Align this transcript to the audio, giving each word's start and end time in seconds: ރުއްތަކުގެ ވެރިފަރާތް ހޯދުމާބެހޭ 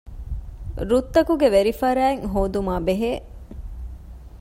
ރުއްތަކުގެ 0.89 1.47
ވެރިފަރާތް 1.55 2.21
ހޯދުމާބެހޭ 2.33 3.11